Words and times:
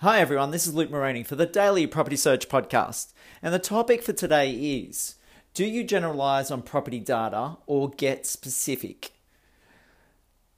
Hi, 0.00 0.20
everyone. 0.20 0.50
This 0.50 0.66
is 0.66 0.74
Luke 0.74 0.90
Moroney 0.90 1.22
for 1.22 1.36
the 1.36 1.46
Daily 1.46 1.86
Property 1.86 2.16
Search 2.16 2.50
Podcast. 2.50 3.14
And 3.40 3.54
the 3.54 3.58
topic 3.58 4.02
for 4.02 4.12
today 4.12 4.52
is 4.52 5.14
Do 5.54 5.64
you 5.64 5.84
generalize 5.84 6.50
on 6.50 6.60
property 6.60 7.00
data 7.00 7.56
or 7.64 7.88
get 7.88 8.26
specific? 8.26 9.12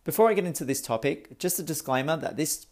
Before 0.02 0.28
I 0.28 0.34
get 0.34 0.44
into 0.44 0.64
this 0.64 0.82
topic, 0.82 1.38
just 1.38 1.60
a 1.60 1.62
disclaimer 1.62 2.16
that 2.16 2.36
this 2.36 2.66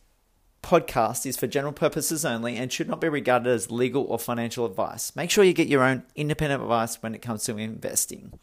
podcast 0.61 1.25
is 1.25 1.37
for 1.37 1.47
general 1.47 1.73
purposes 1.73 2.25
only 2.25 2.57
and 2.57 2.73
should 2.73 2.89
not 2.89 3.01
be 3.01 3.09
regarded 3.09 3.49
as 3.49 3.71
legal 3.71 4.03
or 4.03 4.19
financial 4.19 4.67
advice. 4.67 5.15
Make 5.15 5.31
sure 5.31 5.45
you 5.45 5.53
get 5.53 5.69
your 5.69 5.85
own 5.85 6.03
independent 6.17 6.63
advice 6.63 7.01
when 7.01 7.15
it 7.15 7.23
comes 7.23 7.45
to 7.45 7.57
investing. 7.57 8.41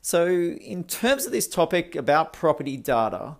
So, 0.00 0.26
in 0.26 0.84
terms 0.84 1.26
of 1.26 1.32
this 1.32 1.48
topic 1.48 1.94
about 1.94 2.32
property 2.32 2.76
data, 2.76 3.36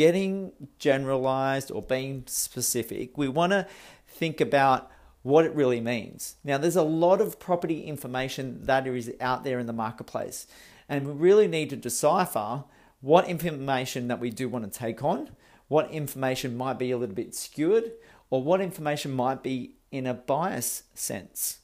getting 0.00 0.50
generalized 0.78 1.70
or 1.70 1.82
being 1.82 2.24
specific, 2.26 3.18
we 3.18 3.28
want 3.28 3.52
to 3.52 3.66
think 4.06 4.40
about 4.40 4.90
what 5.20 5.44
it 5.44 5.54
really 5.54 5.78
means. 5.78 6.36
Now, 6.42 6.56
there's 6.56 6.74
a 6.74 6.82
lot 6.82 7.20
of 7.20 7.38
property 7.38 7.82
information 7.82 8.64
that 8.64 8.86
is 8.86 9.12
out 9.20 9.44
there 9.44 9.58
in 9.58 9.66
the 9.66 9.74
marketplace, 9.74 10.46
and 10.88 11.06
we 11.06 11.12
really 11.12 11.46
need 11.46 11.68
to 11.68 11.76
decipher 11.76 12.64
what 13.02 13.28
information 13.28 14.08
that 14.08 14.20
we 14.20 14.30
do 14.30 14.48
want 14.48 14.64
to 14.64 14.70
take 14.70 15.04
on, 15.04 15.28
what 15.68 15.90
information 15.90 16.56
might 16.56 16.78
be 16.78 16.92
a 16.92 16.96
little 16.96 17.14
bit 17.14 17.34
skewed, 17.34 17.92
or 18.30 18.42
what 18.42 18.62
information 18.62 19.10
might 19.10 19.42
be 19.42 19.74
in 19.92 20.06
a 20.06 20.14
bias 20.14 20.84
sense. 20.94 21.58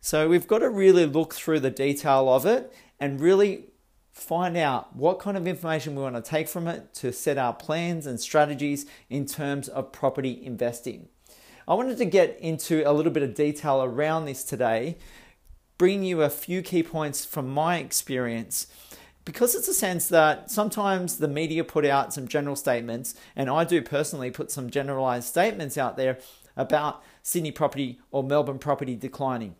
So, 0.00 0.26
we've 0.26 0.48
got 0.48 0.60
to 0.60 0.70
really 0.70 1.04
look 1.04 1.34
through 1.34 1.60
the 1.60 1.70
detail 1.70 2.30
of 2.30 2.46
it 2.46 2.72
and 2.98 3.20
really 3.20 3.73
find 4.14 4.56
out 4.56 4.94
what 4.94 5.18
kind 5.18 5.36
of 5.36 5.46
information 5.46 5.96
we 5.96 6.02
want 6.02 6.14
to 6.14 6.22
take 6.22 6.48
from 6.48 6.68
it 6.68 6.94
to 6.94 7.12
set 7.12 7.36
our 7.36 7.52
plans 7.52 8.06
and 8.06 8.18
strategies 8.18 8.86
in 9.10 9.26
terms 9.26 9.68
of 9.68 9.90
property 9.90 10.40
investing. 10.42 11.08
I 11.66 11.74
wanted 11.74 11.98
to 11.98 12.04
get 12.04 12.38
into 12.40 12.88
a 12.88 12.92
little 12.92 13.10
bit 13.10 13.24
of 13.24 13.34
detail 13.34 13.82
around 13.82 14.24
this 14.24 14.44
today, 14.44 14.98
bring 15.78 16.04
you 16.04 16.22
a 16.22 16.30
few 16.30 16.62
key 16.62 16.84
points 16.84 17.24
from 17.24 17.48
my 17.48 17.78
experience. 17.78 18.68
Because 19.24 19.54
it's 19.54 19.68
a 19.68 19.74
sense 19.74 20.06
that 20.08 20.50
sometimes 20.50 21.16
the 21.16 21.26
media 21.26 21.64
put 21.64 21.84
out 21.84 22.14
some 22.14 22.28
general 22.28 22.56
statements, 22.56 23.14
and 23.34 23.50
I 23.50 23.64
do 23.64 23.82
personally 23.82 24.30
put 24.30 24.50
some 24.50 24.70
generalized 24.70 25.26
statements 25.26 25.76
out 25.76 25.96
there 25.96 26.18
about 26.56 27.02
Sydney 27.22 27.50
property 27.50 27.98
or 28.12 28.22
Melbourne 28.22 28.58
property 28.58 28.94
declining. 28.94 29.56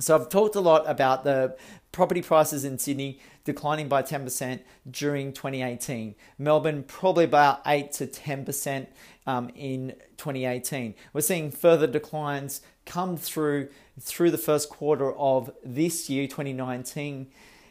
So 0.00 0.14
I've 0.14 0.28
talked 0.28 0.54
a 0.54 0.60
lot 0.60 0.88
about 0.88 1.24
the 1.24 1.56
property 1.90 2.22
prices 2.22 2.64
in 2.64 2.78
Sydney 2.78 3.18
declining 3.44 3.88
by 3.88 4.02
10% 4.02 4.60
during 4.88 5.32
2018. 5.32 6.14
Melbourne 6.38 6.84
probably 6.84 7.24
about 7.24 7.60
8 7.66 7.90
to 7.92 8.06
10% 8.06 8.86
um, 9.26 9.50
in 9.56 9.94
2018. 10.16 10.94
We're 11.12 11.20
seeing 11.20 11.50
further 11.50 11.86
declines 11.86 12.60
come 12.86 13.16
through 13.16 13.68
through 14.00 14.30
the 14.30 14.38
first 14.38 14.70
quarter 14.70 15.12
of 15.14 15.50
this 15.64 16.08
year, 16.08 16.28
2019. 16.28 17.26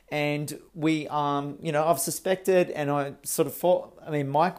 And 0.10 0.60
we, 0.74 1.08
um, 1.08 1.58
you 1.62 1.72
know, 1.72 1.88
I've 1.88 2.00
suspected, 2.00 2.70
and 2.72 2.92
I 2.92 3.14
sort 3.24 3.48
of, 3.48 3.54
for, 3.54 3.92
I 4.06 4.10
mean, 4.10 4.28
my 4.28 4.54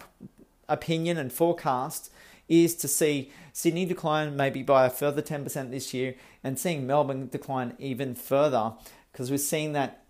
opinion 0.68 1.18
and 1.18 1.32
forecast 1.32 2.10
is 2.48 2.74
to 2.76 2.88
see 2.88 3.30
Sydney 3.52 3.84
decline 3.84 4.36
maybe 4.36 4.62
by 4.62 4.86
a 4.86 4.90
further 4.90 5.22
10% 5.22 5.70
this 5.70 5.92
year 5.92 6.14
and 6.42 6.58
seeing 6.58 6.86
Melbourne 6.86 7.28
decline 7.28 7.74
even 7.78 8.14
further 8.14 8.74
because 9.12 9.30
we're 9.30 9.38
seeing 9.38 9.72
that 9.72 10.04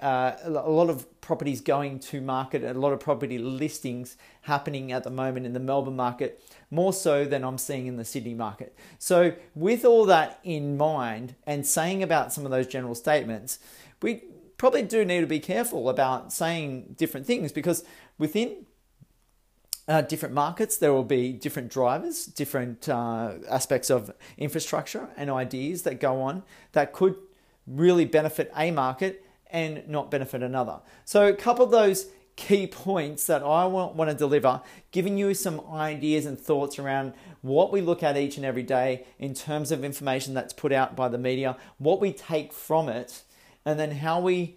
uh, 0.00 0.36
a 0.42 0.50
lot 0.50 0.90
of 0.90 1.20
properties 1.20 1.60
going 1.60 1.98
to 1.98 2.20
market, 2.20 2.62
a 2.64 2.74
lot 2.74 2.92
of 2.92 3.00
property 3.00 3.38
listings 3.38 4.16
happening 4.42 4.92
at 4.92 5.04
the 5.04 5.10
moment 5.10 5.46
in 5.46 5.52
the 5.52 5.60
Melbourne 5.60 5.96
market, 5.96 6.42
more 6.70 6.92
so 6.92 7.24
than 7.24 7.44
I'm 7.44 7.58
seeing 7.58 7.86
in 7.86 7.96
the 7.96 8.04
Sydney 8.04 8.34
market. 8.34 8.76
So, 8.98 9.34
with 9.54 9.84
all 9.84 10.04
that 10.06 10.40
in 10.42 10.76
mind 10.76 11.36
and 11.46 11.64
saying 11.64 12.02
about 12.02 12.32
some 12.32 12.44
of 12.44 12.50
those 12.50 12.66
general 12.66 12.94
statements, 12.94 13.58
we 14.02 14.24
probably 14.58 14.82
do 14.82 15.04
need 15.04 15.20
to 15.20 15.26
be 15.26 15.40
careful 15.40 15.88
about 15.88 16.32
saying 16.32 16.96
different 16.98 17.26
things 17.26 17.52
because 17.52 17.84
within 18.18 18.66
uh, 19.86 20.00
different 20.02 20.34
markets, 20.34 20.76
there 20.76 20.92
will 20.92 21.04
be 21.04 21.32
different 21.32 21.70
drivers, 21.70 22.26
different 22.26 22.88
uh, 22.88 23.34
aspects 23.48 23.90
of 23.90 24.12
infrastructure 24.38 25.08
and 25.16 25.30
ideas 25.30 25.82
that 25.82 26.00
go 26.00 26.22
on 26.22 26.42
that 26.72 26.92
could 26.92 27.16
really 27.66 28.04
benefit 28.04 28.50
a 28.56 28.70
market 28.70 29.24
and 29.50 29.86
not 29.88 30.10
benefit 30.10 30.42
another. 30.42 30.80
So, 31.04 31.26
a 31.26 31.34
couple 31.34 31.64
of 31.64 31.70
those 31.70 32.06
key 32.36 32.66
points 32.66 33.26
that 33.26 33.42
I 33.42 33.66
want, 33.66 33.94
want 33.94 34.10
to 34.10 34.16
deliver, 34.16 34.60
giving 34.90 35.16
you 35.18 35.34
some 35.34 35.60
ideas 35.70 36.26
and 36.26 36.38
thoughts 36.38 36.78
around 36.78 37.12
what 37.42 37.70
we 37.70 37.80
look 37.80 38.02
at 38.02 38.16
each 38.16 38.36
and 38.36 38.44
every 38.44 38.62
day 38.62 39.06
in 39.18 39.34
terms 39.34 39.70
of 39.70 39.84
information 39.84 40.34
that's 40.34 40.52
put 40.52 40.72
out 40.72 40.96
by 40.96 41.08
the 41.08 41.18
media, 41.18 41.56
what 41.78 42.00
we 42.00 42.12
take 42.12 42.52
from 42.52 42.88
it, 42.88 43.22
and 43.64 43.78
then 43.78 43.92
how 43.92 44.20
we 44.20 44.56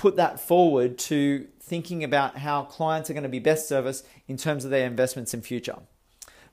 put 0.00 0.16
that 0.16 0.40
forward 0.40 0.96
to 0.96 1.46
thinking 1.60 2.02
about 2.02 2.38
how 2.38 2.62
clients 2.62 3.10
are 3.10 3.12
going 3.12 3.22
to 3.22 3.28
be 3.28 3.38
best 3.38 3.68
serviced 3.68 4.06
in 4.28 4.38
terms 4.38 4.64
of 4.64 4.70
their 4.70 4.86
investments 4.86 5.34
in 5.34 5.42
future. 5.42 5.76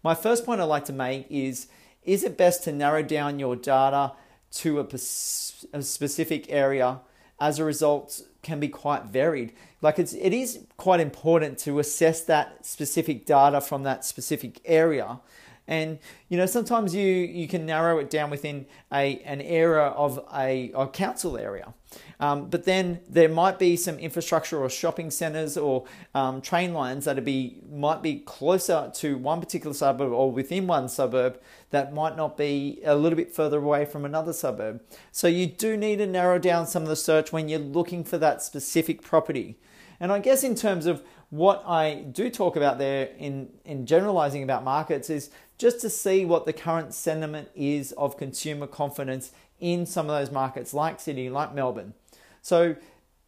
My 0.03 0.15
first 0.15 0.45
point 0.45 0.59
I'd 0.59 0.65
like 0.65 0.83
to 0.85 0.93
make 0.93 1.27
is 1.29 1.67
is 2.03 2.25
it 2.25 2.37
best 2.37 2.65
to 2.65 2.73
narrow 2.73 3.01
down 3.01 3.39
your 3.39 3.55
data 3.55 4.11
to 4.51 4.81
a, 4.81 4.83
a 4.83 5.81
specific 5.81 6.51
area 6.51 6.99
as 7.39 7.57
a 7.57 7.63
result 7.63 8.21
can 8.41 8.59
be 8.59 8.67
quite 8.67 9.05
varied 9.05 9.53
like 9.81 9.97
it's 9.97 10.13
it 10.13 10.33
is 10.33 10.65
quite 10.75 10.99
important 10.99 11.57
to 11.59 11.79
assess 11.79 12.21
that 12.21 12.65
specific 12.65 13.25
data 13.25 13.61
from 13.61 13.83
that 13.83 14.03
specific 14.03 14.59
area 14.65 15.19
and 15.67 15.99
you 16.29 16.37
know, 16.37 16.45
sometimes 16.45 16.95
you 16.95 17.05
you 17.05 17.47
can 17.47 17.65
narrow 17.65 17.99
it 17.99 18.09
down 18.09 18.29
within 18.29 18.65
a 18.91 19.19
an 19.19 19.41
area 19.41 19.87
of 19.87 20.25
a, 20.33 20.71
a 20.73 20.87
council 20.87 21.37
area. 21.37 21.73
Um, 22.19 22.49
but 22.49 22.65
then 22.65 22.99
there 23.07 23.29
might 23.29 23.59
be 23.59 23.75
some 23.75 23.97
infrastructure 23.99 24.59
or 24.59 24.69
shopping 24.69 25.09
centres 25.11 25.57
or 25.57 25.85
um, 26.13 26.41
train 26.41 26.73
lines 26.73 27.05
that 27.05 27.23
be 27.23 27.61
might 27.71 28.01
be 28.01 28.19
closer 28.19 28.91
to 28.95 29.17
one 29.17 29.39
particular 29.39 29.73
suburb 29.73 30.11
or 30.11 30.31
within 30.31 30.67
one 30.67 30.89
suburb 30.89 31.39
that 31.69 31.93
might 31.93 32.15
not 32.17 32.37
be 32.37 32.81
a 32.83 32.95
little 32.95 33.17
bit 33.17 33.33
further 33.33 33.57
away 33.57 33.85
from 33.85 34.05
another 34.05 34.33
suburb. 34.33 34.81
So 35.11 35.27
you 35.27 35.47
do 35.47 35.77
need 35.77 35.97
to 35.97 36.07
narrow 36.07 36.39
down 36.39 36.67
some 36.67 36.83
of 36.83 36.89
the 36.89 36.95
search 36.95 37.31
when 37.31 37.49
you're 37.49 37.59
looking 37.59 38.03
for 38.03 38.17
that 38.17 38.41
specific 38.41 39.01
property. 39.01 39.57
And 39.99 40.11
I 40.11 40.19
guess 40.19 40.43
in 40.43 40.55
terms 40.55 40.85
of 40.85 41.03
what 41.29 41.63
I 41.67 42.05
do 42.11 42.29
talk 42.29 42.55
about 42.55 42.77
there 42.77 43.09
in, 43.17 43.49
in 43.65 43.85
generalizing 43.85 44.43
about 44.43 44.63
markets 44.63 45.09
is 45.09 45.29
just 45.57 45.81
to 45.81 45.89
see 45.89 46.23
what 46.23 46.45
the 46.45 46.53
current 46.53 46.93
sentiment 46.93 47.49
is 47.55 47.91
of 47.93 48.17
consumer 48.17 48.67
confidence 48.67 49.31
in 49.59 49.85
some 49.85 50.09
of 50.09 50.17
those 50.17 50.31
markets 50.31 50.73
like 50.73 50.99
Sydney, 50.99 51.29
like 51.29 51.53
Melbourne. 51.53 51.93
So, 52.41 52.75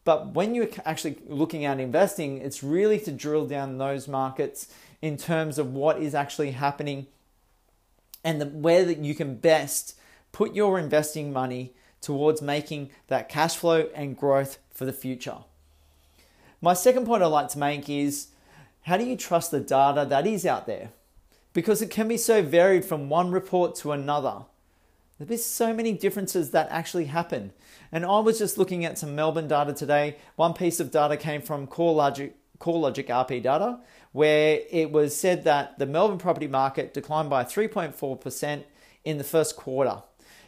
but 0.06 0.34
when 0.34 0.56
you're 0.56 0.69
actually 0.85 1.18
looking 1.28 1.66
at 1.66 1.80
investing, 1.80 2.38
it's 2.38 2.63
really 2.63 3.00
to 3.00 3.12
drill 3.12 3.46
down 3.46 3.78
those 3.78 4.07
markets 4.07 4.68
in 5.01 5.18
terms 5.18 5.57
of 5.57 5.74
what 5.74 6.01
is 6.01 6.13
actually 6.13 6.51
happening 6.51 7.07
and 8.24 8.40
the, 8.40 8.46
where 8.46 8.86
that 8.86 9.00
you 9.00 9.16
can 9.16 9.36
best 9.36 9.96
put 10.31 10.53
your 10.53 10.78
investing 10.78 11.34
money 11.34 11.74
towards 12.01 12.41
making 12.41 12.90
that 13.07 13.28
cash 13.28 13.56
flow 13.56 13.90
and 13.96 14.18
growth 14.18 14.59
for 14.69 14.86
the 14.86 14.94
future. 14.94 15.38
My 16.61 16.73
second 16.73 17.05
point 17.05 17.23
I'd 17.23 17.27
like 17.27 17.49
to 17.49 17.59
make 17.59 17.89
is 17.89 18.27
how 18.83 18.97
do 18.97 19.05
you 19.05 19.15
trust 19.15 19.51
the 19.51 19.59
data 19.59 20.05
that 20.09 20.27
is 20.27 20.45
out 20.45 20.67
there? 20.67 20.91
because 21.53 21.81
it 21.81 21.89
can 21.89 22.07
be 22.07 22.17
so 22.17 22.41
varied 22.41 22.85
from 22.85 23.09
one 23.09 23.31
report 23.31 23.75
to 23.75 23.91
another. 23.91 24.45
There's 25.19 25.43
so 25.43 25.73
many 25.73 25.91
differences 25.91 26.51
that 26.51 26.69
actually 26.71 27.05
happen. 27.05 27.51
And 27.91 28.05
I 28.05 28.19
was 28.19 28.39
just 28.39 28.57
looking 28.57 28.85
at 28.85 28.97
some 28.97 29.15
Melbourne 29.15 29.49
data 29.49 29.73
today. 29.73 30.15
One 30.37 30.53
piece 30.53 30.79
of 30.79 30.91
data 30.91 31.17
came 31.17 31.41
from 31.41 31.67
CoreLogic, 31.67 32.31
CoreLogic 32.59 33.07
RP 33.07 33.43
data, 33.43 33.79
where 34.13 34.61
it 34.71 34.91
was 34.91 35.17
said 35.17 35.43
that 35.43 35.77
the 35.77 35.85
Melbourne 35.85 36.19
property 36.19 36.47
market 36.47 36.93
declined 36.93 37.29
by 37.29 37.44
3.4% 37.44 38.63
in 39.03 39.17
the 39.17 39.23
first 39.25 39.57
quarter. 39.57 40.03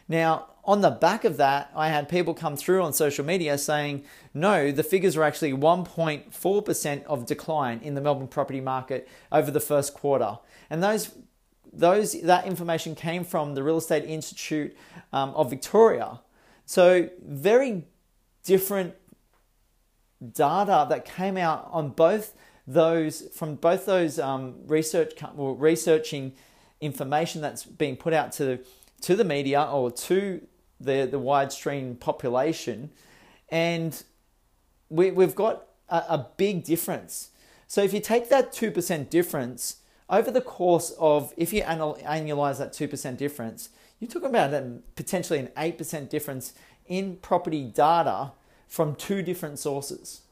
Now, 0.08 0.48
on 0.64 0.80
the 0.80 0.90
back 0.90 1.24
of 1.24 1.38
that, 1.38 1.70
I 1.74 1.88
had 1.88 2.08
people 2.08 2.34
come 2.34 2.56
through 2.56 2.82
on 2.82 2.92
social 2.92 3.24
media 3.24 3.58
saying, 3.58 4.04
no, 4.32 4.70
the 4.70 4.84
figures 4.84 5.16
are 5.16 5.24
actually 5.24 5.52
1.4% 5.52 7.04
of 7.04 7.26
decline 7.26 7.80
in 7.82 7.94
the 7.94 8.00
Melbourne 8.00 8.28
property 8.28 8.60
market 8.60 9.08
over 9.32 9.50
the 9.50 9.60
first 9.60 9.92
quarter. 9.94 10.38
And 10.70 10.82
those, 10.82 11.16
those, 11.72 12.20
that 12.22 12.46
information 12.46 12.94
came 12.94 13.24
from 13.24 13.54
the 13.54 13.62
Real 13.62 13.78
Estate 13.78 14.04
Institute 14.04 14.76
um, 15.12 15.30
of 15.30 15.50
Victoria. 15.50 16.20
So, 16.64 17.10
very 17.20 17.84
different 18.44 18.94
data 20.32 20.86
that 20.88 21.04
came 21.04 21.36
out 21.36 21.68
on 21.72 21.90
both 21.90 22.34
those, 22.66 23.22
from 23.34 23.56
both 23.56 23.86
those 23.86 24.20
um, 24.20 24.54
research, 24.66 25.14
well, 25.34 25.56
researching 25.56 26.32
information 26.80 27.40
that's 27.40 27.64
being 27.64 27.96
put 27.96 28.12
out 28.12 28.32
to 28.32 28.60
to 29.02 29.16
the 29.16 29.24
media 29.24 29.62
or 29.62 29.90
to 29.90 30.40
the, 30.80 31.06
the 31.10 31.18
widestream 31.18 31.98
population. 31.98 32.90
And 33.48 34.02
we, 34.88 35.10
we've 35.10 35.34
got 35.34 35.66
a, 35.88 35.96
a 36.08 36.26
big 36.36 36.64
difference. 36.64 37.30
So 37.68 37.82
if 37.82 37.92
you 37.92 38.00
take 38.00 38.28
that 38.30 38.52
2% 38.52 39.10
difference 39.10 39.76
over 40.10 40.30
the 40.30 40.40
course 40.40 40.94
of, 40.98 41.32
if 41.36 41.52
you 41.52 41.62
annualize 41.62 42.58
that 42.58 42.72
2% 42.72 43.16
difference, 43.16 43.70
you're 43.98 44.10
talking 44.10 44.30
about 44.30 44.94
potentially 44.94 45.38
an 45.38 45.48
8% 45.56 46.08
difference 46.08 46.54
in 46.86 47.16
property 47.16 47.64
data 47.64 48.32
from 48.68 48.94
two 48.94 49.22
different 49.22 49.58
sources. 49.58 50.22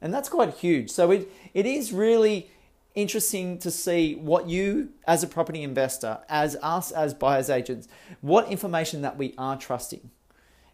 And 0.00 0.12
that's 0.12 0.28
quite 0.28 0.54
huge. 0.54 0.90
So 0.90 1.10
it, 1.10 1.30
it 1.54 1.66
is 1.66 1.92
really 1.92 2.50
interesting 2.94 3.58
to 3.58 3.70
see 3.70 4.14
what 4.14 4.48
you, 4.48 4.90
as 5.06 5.22
a 5.22 5.26
property 5.26 5.62
investor, 5.62 6.18
as 6.28 6.56
us 6.62 6.90
as 6.90 7.14
buyers 7.14 7.50
agents, 7.50 7.88
what 8.20 8.48
information 8.48 9.02
that 9.02 9.16
we 9.16 9.34
are 9.38 9.56
trusting. 9.56 10.10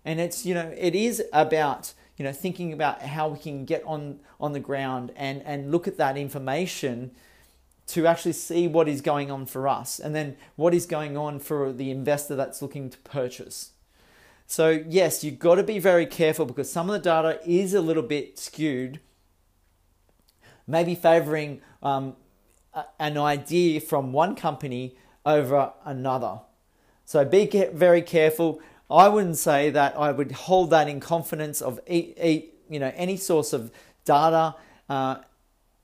And 0.05 0.21
it's, 0.21 0.47
you 0.47 0.55
know, 0.55 0.73
it 0.77 0.95
is 0.95 1.23
about, 1.33 1.93
you 2.17 2.25
know, 2.25 2.33
thinking 2.33 2.73
about 2.73 3.03
how 3.03 3.29
we 3.29 3.39
can 3.39 3.65
get 3.65 3.83
on, 3.85 4.21
on 4.41 4.53
the 4.53 4.61
ground 4.61 5.13
and, 5.17 5.43
and 5.43 5.71
look 5.71 5.87
at 5.87 5.99
that 5.99 6.17
information 6.17 7.13
to 7.89 8.07
actually 8.07 8.33
see 8.33 8.69
what 8.69 8.89
is 8.89 9.01
going 9.01 9.31
on 9.31 9.47
for 9.47 9.67
us 9.67 9.99
and 9.99 10.15
then 10.15 10.37
what 10.57 10.75
is 10.75 10.87
going 10.87 11.17
on 11.17 11.41
for 11.41 11.73
the 11.73 11.91
investor 11.91 12.37
that's 12.37 12.61
looking 12.61 12.91
to 12.91 12.99
purchase. 12.99 13.73
So, 14.47 14.83
yes, 14.89 15.23
you've 15.25 15.39
got 15.39 15.57
to 15.57 15.63
be 15.63 15.79
very 15.79 16.07
careful 16.07 16.47
because 16.47 16.71
some 16.71 16.89
of 16.89 16.95
the 16.95 17.01
data 17.01 17.41
is 17.47 17.75
a 17.75 17.81
little 17.81 18.03
bit 18.03 18.39
skewed, 18.39 19.01
maybe 20.69 20.95
favoring 20.95 21.61
um, 21.83 22.15
an 23.01 23.19
idea 23.19 23.81
from 23.81 24.13
one 24.13 24.37
company 24.37 24.97
over 25.27 25.73
another. 25.85 26.41
So, 27.05 27.25
be 27.25 27.47
very 27.73 28.03
careful. 28.03 28.61
I 28.91 29.09
wouldn't 29.09 29.39
say 29.39 29.71
that 29.71 29.97
I 29.99 30.13
would 30.13 30.33
hold 30.33 30.71
that 30.71 30.89
in 30.89 31.01
confidence 31.01 31.61
of 31.61 31.81
you 31.89 32.51
know 32.69 32.93
any 32.95 33.17
source 33.17 33.53
of 33.53 33.73
data 34.05 34.55
uh, 34.89 35.17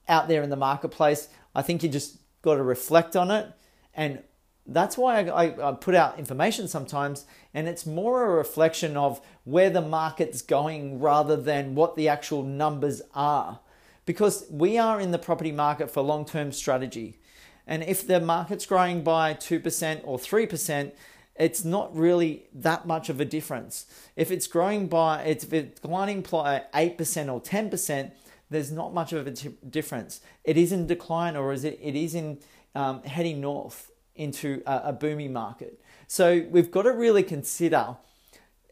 out 0.08 0.28
there 0.28 0.42
in 0.42 0.50
the 0.50 0.56
marketplace. 0.56 1.28
I 1.54 1.62
think 1.62 1.82
you 1.82 1.88
just 1.88 2.18
got 2.42 2.56
to 2.56 2.62
reflect 2.62 3.16
on 3.16 3.30
it. 3.30 3.48
And 3.94 4.22
that's 4.66 4.96
why 4.96 5.20
I, 5.20 5.44
I, 5.44 5.70
I, 5.70 5.72
put 5.72 5.94
out 5.94 6.18
information 6.18 6.68
sometimes, 6.68 7.26
and 7.52 7.68
it's 7.68 7.84
more 7.84 8.24
a 8.24 8.34
reflection 8.34 8.96
of 8.96 9.20
where 9.44 9.70
the 9.70 9.82
market's 9.82 10.40
going 10.42 11.00
rather 11.00 11.36
than 11.36 11.74
what 11.74 11.96
the 11.96 12.08
actual 12.08 12.42
numbers 12.42 13.02
are. 13.14 13.60
Because 14.06 14.46
we 14.50 14.78
are 14.78 15.00
in 15.00 15.10
the 15.10 15.18
property 15.18 15.52
market 15.52 15.90
for 15.90 16.02
long 16.02 16.24
term 16.24 16.52
strategy. 16.52 17.18
And 17.66 17.82
if 17.82 18.06
the 18.06 18.20
market's 18.20 18.66
growing 18.66 19.02
by 19.02 19.34
2% 19.34 20.00
or 20.04 20.18
3%, 20.18 20.92
it's 21.36 21.64
not 21.64 21.96
really 21.96 22.46
that 22.54 22.86
much 22.86 23.08
of 23.08 23.20
a 23.20 23.24
difference. 23.24 23.86
If 24.16 24.30
it's 24.30 24.46
growing 24.46 24.86
by, 24.86 25.22
if 25.22 25.52
it's 25.52 25.80
declining 25.80 26.22
by 26.22 26.64
8% 26.74 27.32
or 27.32 27.40
10%, 27.40 28.12
there's 28.50 28.70
not 28.70 28.94
much 28.94 29.12
of 29.12 29.26
a 29.26 29.30
difference. 29.30 30.20
It 30.44 30.56
is 30.56 30.70
in 30.70 30.86
decline 30.86 31.36
or 31.36 31.52
is 31.52 31.64
it, 31.64 31.78
it 31.82 31.96
is 31.96 32.14
in 32.14 32.38
um, 32.74 33.02
heading 33.02 33.40
north 33.40 33.90
into 34.14 34.62
a, 34.66 34.82
a 34.84 34.92
booming 34.92 35.32
market. 35.32 35.80
So 36.06 36.46
we've 36.50 36.70
got 36.70 36.82
to 36.82 36.92
really 36.92 37.22
consider 37.22 37.96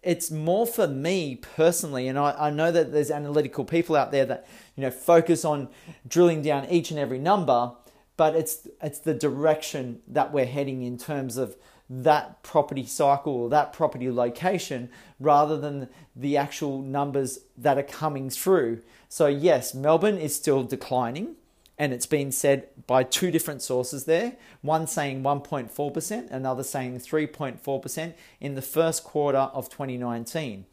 it's 0.03 0.31
more 0.31 0.67
for 0.67 0.89
me 0.89 1.37
personally, 1.37 2.09
and 2.09 2.19
I, 2.19 2.35
I 2.39 2.51
know 2.51 2.73
that 2.73 2.93
there's 2.93 3.11
analytical 3.11 3.65
people 3.65 3.97
out 3.97 4.11
there 4.11 4.25
that 4.27 4.47
you 4.77 4.83
know 4.83 4.91
focus 4.91 5.45
on 5.45 5.69
drilling 6.07 6.43
down 6.43 6.69
each 6.69 6.91
and 6.91 6.99
every 6.99 7.19
number, 7.19 7.73
but 8.17 8.35
it's 8.35 8.67
it's 8.83 8.99
the 8.99 9.15
direction 9.15 10.01
that 10.09 10.33
we're 10.33 10.47
heading 10.47 10.83
in 10.83 10.99
terms 10.99 11.37
of 11.37 11.57
that 11.89 12.43
property 12.43 12.87
cycle 12.87 13.35
or 13.35 13.51
that 13.51 13.73
property 13.73 14.11
location 14.11 14.89
rather 15.21 15.59
than 15.59 15.89
the 16.17 16.37
actual 16.37 16.81
numbers 16.81 17.41
that 17.57 17.77
are 17.77 17.83
coming 17.83 18.31
through. 18.31 18.81
So, 19.09 19.27
yes, 19.27 19.75
Melbourne 19.75 20.17
is 20.17 20.35
still 20.35 20.63
declining, 20.63 21.37
and 21.83 21.93
it's 21.93 22.07
been 22.07 22.31
said 22.31 22.69
by 22.87 23.03
two 23.03 23.33
different 23.33 23.61
sources 23.61 24.05
there 24.05 24.37
one 24.61 24.87
saying 24.87 25.25
1.4%, 25.25 26.31
another 26.31 26.63
saying 26.63 27.01
3.4% 27.01 28.15
in 28.41 28.55
the 28.55 28.63
first 28.63 29.03
quarter 29.03 29.51
of 29.53 29.69
2019. 29.69 30.65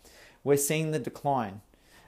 We're 0.44 0.58
seeing 0.58 0.92
the 0.92 1.00
decline. 1.00 1.62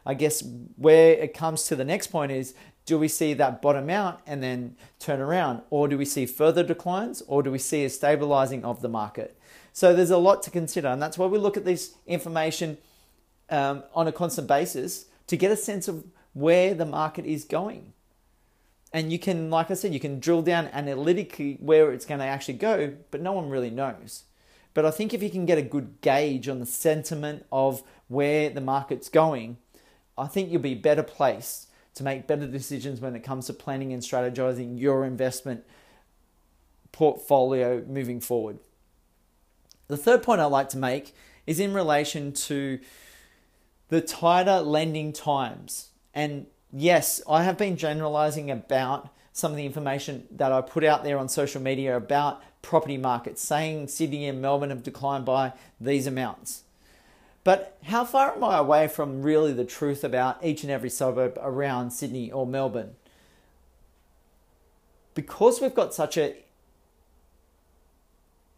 I 0.05 0.13
guess 0.13 0.43
where 0.75 1.13
it 1.13 1.33
comes 1.33 1.63
to 1.63 1.75
the 1.75 1.83
next 1.83 2.07
point 2.07 2.31
is 2.31 2.53
do 2.85 2.99
we 2.99 3.07
see 3.07 3.33
that 3.33 3.59
bottom 3.59 3.89
out 3.89 4.21
and 4.27 4.43
then 4.43 4.75
turn 4.99 5.19
around? 5.19 5.63
Or 5.71 5.87
do 5.87 5.97
we 5.97 6.05
see 6.05 6.27
further 6.27 6.61
declines? 6.61 7.23
Or 7.25 7.41
do 7.41 7.49
we 7.49 7.57
see 7.57 7.83
a 7.83 7.89
stabilizing 7.89 8.63
of 8.63 8.83
the 8.83 8.89
market? 8.89 9.35
So 9.73 9.95
there's 9.95 10.11
a 10.11 10.17
lot 10.17 10.43
to 10.43 10.51
consider. 10.51 10.89
And 10.89 11.01
that's 11.01 11.17
why 11.17 11.25
we 11.25 11.39
look 11.39 11.57
at 11.57 11.65
this 11.65 11.95
information 12.05 12.77
um, 13.49 13.81
on 13.95 14.07
a 14.07 14.11
constant 14.11 14.47
basis 14.47 15.05
to 15.25 15.35
get 15.35 15.51
a 15.51 15.57
sense 15.57 15.87
of 15.87 16.05
where 16.33 16.75
the 16.75 16.85
market 16.85 17.25
is 17.25 17.45
going. 17.45 17.93
And 18.93 19.11
you 19.11 19.19
can, 19.19 19.49
like 19.49 19.71
I 19.71 19.75
said, 19.75 19.93
you 19.93 19.99
can 19.99 20.19
drill 20.19 20.41
down 20.41 20.67
analytically 20.73 21.57
where 21.61 21.91
it's 21.91 22.05
going 22.05 22.19
to 22.19 22.25
actually 22.25 22.55
go, 22.55 22.93
but 23.09 23.21
no 23.21 23.31
one 23.31 23.49
really 23.49 23.69
knows. 23.69 24.23
But 24.73 24.85
I 24.85 24.91
think 24.91 25.13
if 25.13 25.23
you 25.23 25.29
can 25.29 25.45
get 25.45 25.57
a 25.57 25.63
good 25.63 26.01
gauge 26.01 26.47
on 26.47 26.59
the 26.59 26.65
sentiment 26.65 27.45
of 27.51 27.83
where 28.07 28.49
the 28.49 28.61
market's 28.61 29.09
going, 29.09 29.57
I 30.17 30.27
think 30.27 30.51
you'll 30.51 30.61
be 30.61 30.75
better 30.75 31.03
placed 31.03 31.69
to 31.95 32.03
make 32.03 32.27
better 32.27 32.47
decisions 32.47 33.01
when 33.01 33.15
it 33.15 33.23
comes 33.23 33.47
to 33.47 33.53
planning 33.53 33.93
and 33.93 34.01
strategizing 34.01 34.79
your 34.79 35.05
investment 35.05 35.63
portfolio 36.91 37.83
moving 37.87 38.19
forward. 38.19 38.59
The 39.87 39.97
third 39.97 40.23
point 40.23 40.41
I'd 40.41 40.45
like 40.45 40.69
to 40.69 40.77
make 40.77 41.13
is 41.45 41.59
in 41.59 41.73
relation 41.73 42.31
to 42.33 42.79
the 43.89 44.01
tighter 44.01 44.59
lending 44.61 45.11
times. 45.11 45.89
And 46.13 46.47
yes, 46.73 47.21
I 47.29 47.43
have 47.43 47.57
been 47.57 47.77
generalizing 47.77 48.51
about 48.51 49.09
some 49.33 49.51
of 49.51 49.57
the 49.57 49.65
information 49.65 50.27
that 50.31 50.51
I 50.51 50.61
put 50.61 50.83
out 50.83 51.03
there 51.03 51.17
on 51.17 51.29
social 51.29 51.61
media 51.61 51.95
about 51.95 52.41
property 52.61 52.97
markets, 52.97 53.41
saying 53.41 53.87
Sydney 53.87 54.27
and 54.27 54.41
Melbourne 54.41 54.69
have 54.69 54.83
declined 54.83 55.25
by 55.25 55.53
these 55.79 56.05
amounts. 56.07 56.63
But 57.43 57.77
how 57.85 58.05
far 58.05 58.35
am 58.35 58.43
I 58.43 58.57
away 58.57 58.87
from 58.87 59.23
really 59.23 59.53
the 59.53 59.65
truth 59.65 60.03
about 60.03 60.43
each 60.43 60.63
and 60.63 60.71
every 60.71 60.89
suburb 60.89 61.39
around 61.41 61.91
Sydney 61.91 62.31
or 62.31 62.45
Melbourne? 62.45 62.95
Because 65.15 65.59
we've 65.59 65.73
got 65.73 65.93
such 65.93 66.17
a 66.17 66.35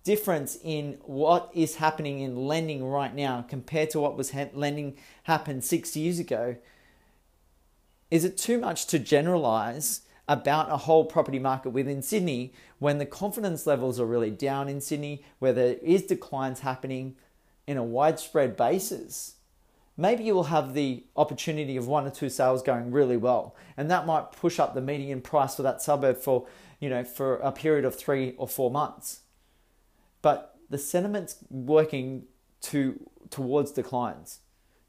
difference 0.03 0.57
in 0.63 0.97
what 1.03 1.49
is 1.53 1.75
happening 1.75 2.19
in 2.19 2.47
lending 2.47 2.83
right 2.83 3.15
now 3.15 3.45
compared 3.47 3.89
to 3.91 4.01
what 4.01 4.17
was 4.17 4.31
ha- 4.31 4.49
lending 4.53 4.97
happened 5.23 5.63
six 5.63 5.95
years 5.95 6.19
ago, 6.19 6.57
is 8.13 8.23
it 8.23 8.37
too 8.37 8.59
much 8.59 8.85
to 8.85 8.99
generalize 8.99 10.01
about 10.27 10.71
a 10.71 10.77
whole 10.77 11.03
property 11.03 11.39
market 11.39 11.71
within 11.71 12.03
Sydney 12.03 12.53
when 12.77 12.99
the 12.99 13.07
confidence 13.07 13.65
levels 13.65 13.99
are 13.99 14.05
really 14.05 14.29
down 14.29 14.69
in 14.69 14.81
Sydney, 14.81 15.23
where 15.39 15.51
there 15.51 15.77
is 15.81 16.03
declines 16.03 16.59
happening, 16.59 17.15
in 17.65 17.75
a 17.75 17.83
widespread 17.83 18.55
basis, 18.55 19.37
maybe 19.97 20.23
you 20.23 20.35
will 20.35 20.43
have 20.43 20.75
the 20.75 21.03
opportunity 21.15 21.75
of 21.75 21.87
one 21.87 22.05
or 22.05 22.11
two 22.11 22.29
sales 22.29 22.61
going 22.61 22.91
really 22.91 23.17
well, 23.17 23.55
and 23.77 23.89
that 23.89 24.05
might 24.05 24.31
push 24.31 24.59
up 24.59 24.75
the 24.75 24.81
median 24.81 25.19
price 25.19 25.55
for 25.55 25.63
that 25.63 25.81
suburb 25.81 26.17
for 26.19 26.45
you 26.79 26.89
know 26.89 27.03
for 27.03 27.37
a 27.37 27.51
period 27.51 27.83
of 27.83 27.95
three 27.95 28.35
or 28.37 28.47
four 28.47 28.69
months. 28.69 29.21
But 30.21 30.55
the 30.69 30.77
sentiment's 30.77 31.37
working 31.49 32.25
to 32.61 33.09
towards 33.31 33.71
declines. 33.71 34.41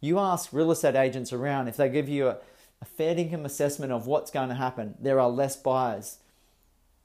You 0.02 0.18
ask 0.18 0.52
real 0.52 0.70
estate 0.70 0.94
agents 0.94 1.32
around 1.32 1.68
if 1.68 1.78
they 1.78 1.88
give 1.88 2.10
you 2.10 2.28
a, 2.28 2.36
a 2.84 2.96
fair 2.96 3.16
income 3.16 3.46
assessment 3.46 3.92
of 3.92 4.06
what's 4.06 4.30
going 4.30 4.50
to 4.50 4.54
happen. 4.54 4.94
There 5.00 5.18
are 5.18 5.30
less 5.30 5.56
buyers. 5.56 6.18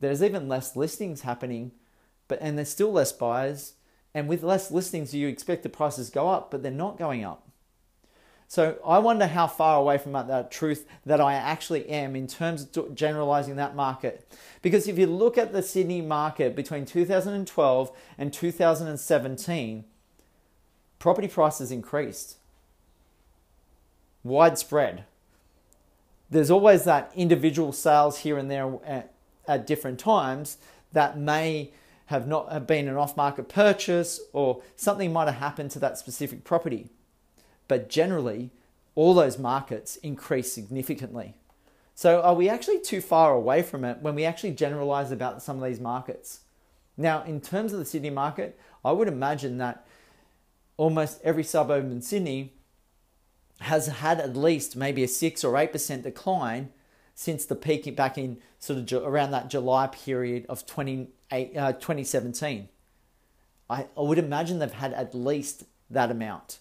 There's 0.01 0.21
even 0.21 0.48
less 0.48 0.75
listings 0.75 1.21
happening, 1.21 1.71
but 2.27 2.39
and 2.41 2.57
there's 2.57 2.69
still 2.69 2.91
less 2.91 3.12
buyers 3.12 3.74
and 4.13 4.27
with 4.27 4.43
less 4.43 4.71
listings, 4.71 5.13
you 5.13 5.27
expect 5.27 5.63
the 5.63 5.69
prices 5.69 6.09
go 6.09 6.29
up, 6.29 6.50
but 6.51 6.63
they're 6.63 6.71
not 6.71 6.98
going 6.98 7.24
up. 7.24 7.45
So 8.48 8.79
I 8.83 8.98
wonder 8.98 9.27
how 9.27 9.45
far 9.45 9.77
away 9.77 10.00
from 10.00 10.13
that 10.13 10.50
truth 10.50 10.88
that 11.05 11.21
I 11.21 11.36
actually 11.36 11.88
am 11.88 12.15
in 12.15 12.25
terms 12.25 12.67
of 12.75 12.95
generalizing 12.95 13.57
that 13.57 13.75
market. 13.75 14.27
Because 14.63 14.88
if 14.88 14.98
you 14.98 15.05
look 15.05 15.38
at 15.38 15.53
the 15.53 15.62
Sydney 15.62 16.01
market 16.01 16.55
between 16.55 16.86
2012 16.86 17.91
and 18.17 18.33
2017, 18.33 19.86
property 20.98 21.27
prices 21.27 21.71
increased. 21.71 22.38
Widespread. 24.24 25.05
There's 26.29 26.51
always 26.51 26.83
that 26.83 27.12
individual 27.15 27.71
sales 27.71 28.19
here 28.19 28.38
and 28.38 28.50
there 28.50 28.71
at, 28.86 29.13
at 29.48 29.65
different 29.67 30.00
times 30.00 30.57
that 30.91 31.17
may 31.17 31.71
have 32.07 32.27
not 32.27 32.51
have 32.51 32.65
been 32.65 32.88
an 32.88 32.98
off-market 32.98 33.50
purchase 33.50 34.19
or 34.33 34.62
something 34.75 35.13
might 35.13 35.25
have 35.25 35.36
happened 35.36 35.71
to 35.71 35.79
that 35.79 35.98
specific 35.98 36.43
property. 36.43 36.89
But 37.67 37.89
generally, 37.89 38.50
all 38.95 39.13
those 39.13 39.38
markets 39.38 39.95
increase 39.98 40.51
significantly. 40.51 41.36
So 41.93 42.21
are 42.21 42.33
we 42.33 42.50
actually 42.50 42.79
too 42.79 43.01
far 43.01 43.33
away 43.33 43.62
from 43.62 43.83
it 43.83 44.00
when 44.01 44.15
we 44.15 44.25
actually 44.25 44.51
generalize 44.51 45.12
about 45.12 45.43
some 45.43 45.57
of 45.57 45.63
these 45.63 45.79
markets? 45.79 46.41
Now, 46.98 47.24
in 47.24 47.41
terms 47.41 47.74
of 47.74 47.79
the 47.79 47.86
Sydney 47.86 48.09
market, 48.09 48.59
I 48.83 48.91
would 48.91 49.07
imagine 49.07 49.57
that 49.57 49.86
almost 50.77 51.21
every 51.24 51.43
suburb 51.43 51.91
in 51.91 52.01
Sydney 52.01 52.53
has 53.62 53.88
had 53.88 54.20
at 54.20 54.36
least 54.36 54.75
maybe 54.75 55.04
a 55.04 55.08
6 55.08 55.44
or 55.44 55.54
8% 55.54 56.04
decline 56.04 56.70
since 57.13 57.46
the 57.46 57.56
peak 57.56 57.94
back 57.96 58.18
in 58.18 58.38
sort 58.60 58.92
of 58.92 59.04
around 59.06 59.32
that 59.32 59.50
July 59.50 59.88
period 59.88 60.46
of 60.48 60.66
28, 60.66 61.58
uh, 61.58 61.74
2017. 61.74 62.70
I, 63.70 63.88
I 63.98 64.01
would 64.01 64.18
imagine 64.18 64.60
they've 64.60 64.72
had 64.72 64.94
at 64.94 65.13
least 65.13 65.66
that 65.89 66.10
amount. 66.10 66.60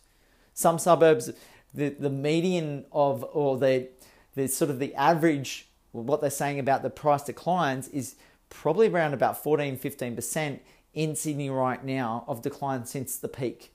Some 0.54 0.78
suburbs, 0.78 1.30
the, 1.72 1.90
the 1.90 2.10
median 2.10 2.84
of, 2.90 3.24
or 3.32 3.56
the, 3.56 3.88
the 4.34 4.48
sort 4.48 4.70
of 4.70 4.80
the 4.80 4.94
average, 4.94 5.68
what 5.92 6.20
they're 6.20 6.30
saying 6.30 6.58
about 6.58 6.82
the 6.82 6.90
price 6.90 7.22
declines 7.22 7.88
is 7.88 8.16
probably 8.50 8.88
around 8.88 9.14
about 9.14 9.42
14, 9.42 9.78
15% 9.78 10.58
in 10.94 11.14
Sydney 11.14 11.50
right 11.50 11.84
now 11.84 12.24
of 12.26 12.42
decline 12.42 12.84
since 12.84 13.16
the 13.16 13.28
peak. 13.28 13.72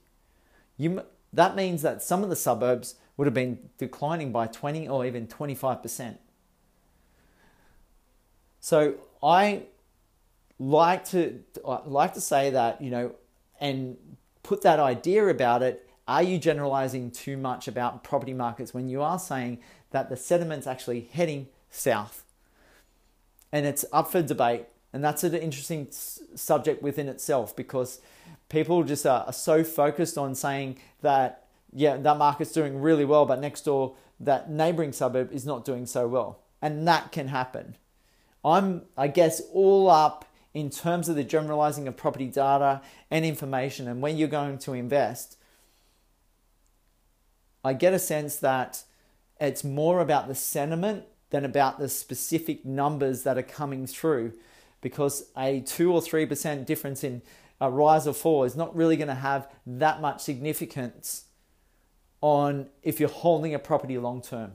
You, 0.76 1.02
that 1.32 1.56
means 1.56 1.82
that 1.82 2.02
some 2.02 2.22
of 2.22 2.28
the 2.28 2.36
suburbs 2.36 2.96
would 3.16 3.26
have 3.26 3.34
been 3.34 3.58
declining 3.78 4.32
by 4.32 4.46
20 4.46 4.88
or 4.88 5.06
even 5.06 5.26
25%. 5.26 6.18
So 8.60 8.94
I 9.22 9.64
like 10.58 11.04
to 11.06 11.40
like 11.84 12.14
to 12.14 12.20
say 12.20 12.50
that 12.50 12.80
you 12.80 12.90
know 12.90 13.12
and 13.60 13.96
put 14.42 14.62
that 14.62 14.80
idea 14.80 15.26
about 15.28 15.62
it. 15.62 15.88
Are 16.06 16.22
you 16.22 16.38
generalizing 16.38 17.10
too 17.10 17.36
much 17.36 17.66
about 17.66 18.04
property 18.04 18.34
markets 18.34 18.74
when 18.74 18.88
you 18.88 19.02
are 19.02 19.18
saying 19.18 19.58
that 19.90 20.10
the 20.10 20.16
sentiment's 20.16 20.66
actually 20.66 21.08
heading 21.12 21.48
south? 21.70 22.24
And 23.52 23.64
it's 23.64 23.84
up 23.92 24.10
for 24.10 24.20
debate, 24.20 24.66
and 24.92 25.02
that's 25.02 25.24
an 25.24 25.34
interesting 25.34 25.88
subject 25.90 26.82
within 26.82 27.08
itself 27.08 27.54
because 27.54 28.00
people 28.48 28.82
just 28.82 29.06
are 29.06 29.32
so 29.32 29.64
focused 29.64 30.18
on 30.18 30.34
saying 30.34 30.78
that 31.02 31.43
yeah 31.74 31.96
that 31.96 32.16
market's 32.16 32.52
doing 32.52 32.80
really 32.80 33.04
well, 33.04 33.26
but 33.26 33.40
next 33.40 33.62
door 33.62 33.96
that 34.20 34.50
neighboring 34.50 34.92
suburb 34.92 35.32
is 35.32 35.44
not 35.44 35.64
doing 35.64 35.86
so 35.86 36.06
well, 36.06 36.40
and 36.62 36.86
that 36.88 37.12
can 37.12 37.28
happen. 37.28 37.76
I'm, 38.44 38.82
I 38.96 39.08
guess, 39.08 39.42
all 39.52 39.88
up 39.88 40.24
in 40.52 40.70
terms 40.70 41.08
of 41.08 41.16
the 41.16 41.24
generalizing 41.24 41.88
of 41.88 41.96
property 41.96 42.28
data 42.28 42.80
and 43.10 43.24
information 43.24 43.88
and 43.88 44.00
when 44.00 44.16
you're 44.16 44.28
going 44.28 44.58
to 44.58 44.72
invest. 44.72 45.36
I 47.64 47.72
get 47.72 47.94
a 47.94 47.98
sense 47.98 48.36
that 48.36 48.84
it's 49.40 49.64
more 49.64 50.00
about 50.00 50.28
the 50.28 50.34
sentiment 50.34 51.04
than 51.30 51.44
about 51.44 51.78
the 51.78 51.88
specific 51.88 52.64
numbers 52.64 53.24
that 53.24 53.36
are 53.36 53.42
coming 53.42 53.86
through 53.86 54.34
because 54.80 55.30
a 55.36 55.60
2 55.60 55.92
or 55.92 56.00
3% 56.00 56.66
difference 56.66 57.02
in 57.02 57.22
a 57.60 57.70
rise 57.70 58.06
or 58.06 58.12
fall 58.12 58.44
is 58.44 58.54
not 58.54 58.76
really 58.76 58.96
going 58.96 59.08
to 59.08 59.14
have 59.14 59.48
that 59.66 60.00
much 60.00 60.20
significance 60.20 61.24
on 62.24 62.66
if 62.82 62.98
you're 62.98 63.10
holding 63.10 63.52
a 63.52 63.58
property 63.58 63.98
long 63.98 64.22
term. 64.22 64.52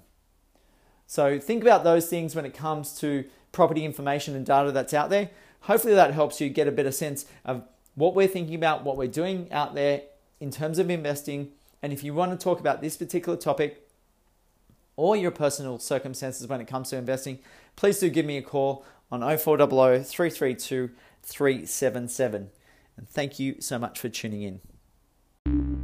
So 1.06 1.40
think 1.40 1.62
about 1.62 1.84
those 1.84 2.08
things 2.08 2.36
when 2.36 2.44
it 2.44 2.56
comes 2.56 2.98
to 2.98 3.26
property 3.52 3.86
information 3.86 4.36
and 4.36 4.44
data 4.44 4.72
that's 4.72 4.92
out 4.92 5.12
there. 5.12 5.30
Hopefully, 5.62 5.94
that 5.94 6.12
helps 6.12 6.42
you 6.42 6.50
get 6.50 6.68
a 6.68 6.72
better 6.72 6.92
sense 6.92 7.28
of 7.46 7.64
what 7.94 8.16
we're 8.16 8.28
thinking 8.28 8.56
about, 8.56 8.84
what 8.84 8.98
we're 8.98 9.08
doing 9.08 9.52
out 9.52 9.76
there 9.76 10.02
in 10.40 10.50
terms 10.50 10.80
of 10.80 10.90
investing. 10.90 11.52
And 11.84 11.94
if 11.94 12.04
you 12.04 12.12
want 12.12 12.32
to 12.32 12.44
talk 12.44 12.60
about 12.60 12.82
this 12.82 12.98
particular 12.98 13.38
topic 13.38 13.88
or 14.96 15.16
your 15.16 15.30
personal 15.30 15.78
circumstances 15.78 16.48
when 16.48 16.62
it 16.62 16.66
comes 16.68 16.90
to 16.90 16.98
investing, 16.98 17.38
please 17.76 18.00
do 18.00 18.10
give 18.10 18.26
me 18.26 18.38
a 18.38 18.42
call 18.42 18.84
on 19.12 19.22
0400 19.22 20.08
332 20.08 20.90
377. 21.22 22.50
And 22.98 23.08
thank 23.08 23.38
you 23.38 23.58
so 23.60 23.78
much 23.78 24.00
for 24.00 24.10
tuning 24.10 24.42
in. 24.42 24.60